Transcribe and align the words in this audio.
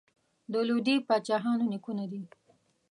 د 0.51 0.53
لودي 0.67 0.95
پاچاهانو 1.07 1.65
نیکونه 1.71 2.05
دي. 2.11 2.21